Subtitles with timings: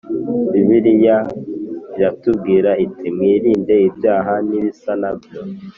[0.51, 1.17] bibiliya
[1.97, 5.39] iratubwira iti mwirinde ibyaha nibisa nabyo